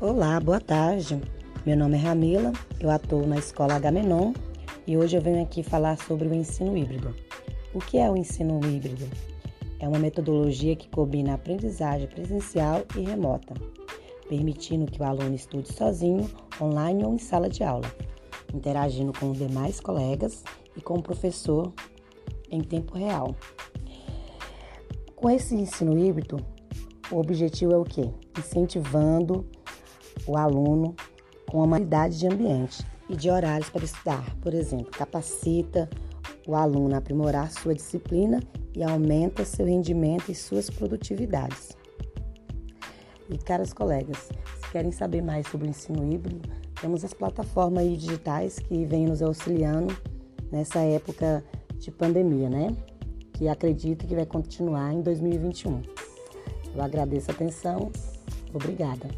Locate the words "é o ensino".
7.98-8.60